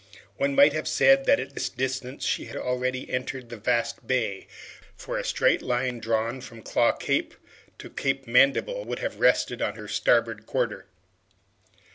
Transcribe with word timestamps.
One 0.37 0.55
might 0.55 0.73
have 0.73 0.87
said 0.87 1.25
that 1.25 1.39
at 1.39 1.53
this 1.53 1.69
distance 1.69 2.25
she 2.25 2.45
had 2.45 2.55
already 2.57 3.07
entered 3.07 3.49
the 3.49 3.57
vast 3.57 4.07
bay, 4.07 4.47
for 4.95 5.19
a 5.19 5.23
straight 5.23 5.61
line 5.61 5.99
drawn 5.99 6.41
from 6.41 6.63
Claw 6.63 6.93
Cape 6.93 7.35
to 7.77 7.87
Cape 7.87 8.25
Mandible 8.25 8.83
would 8.83 8.97
have 8.97 9.19
rested 9.19 9.61
on 9.61 9.75
her 9.75 9.87
starboard 9.87 10.47
quarter. 10.47 10.87